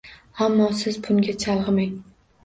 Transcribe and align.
Ammo 0.45 0.69
siz 0.79 0.97
bunga 1.07 1.35
chalg`imang 1.43 1.93